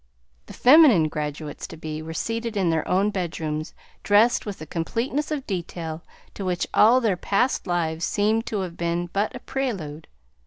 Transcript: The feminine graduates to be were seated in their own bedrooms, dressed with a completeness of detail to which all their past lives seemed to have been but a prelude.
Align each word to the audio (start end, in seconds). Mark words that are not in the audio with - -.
The 0.47 0.53
feminine 0.53 1.09
graduates 1.09 1.67
to 1.67 1.77
be 1.77 2.01
were 2.01 2.15
seated 2.15 2.57
in 2.57 2.71
their 2.71 2.87
own 2.87 3.11
bedrooms, 3.11 3.75
dressed 4.01 4.47
with 4.47 4.59
a 4.59 4.65
completeness 4.65 5.29
of 5.29 5.45
detail 5.45 6.01
to 6.33 6.43
which 6.43 6.65
all 6.73 6.99
their 7.01 7.15
past 7.15 7.67
lives 7.67 8.03
seemed 8.03 8.47
to 8.47 8.61
have 8.61 8.75
been 8.77 9.11
but 9.13 9.35
a 9.35 9.39
prelude. 9.39 10.07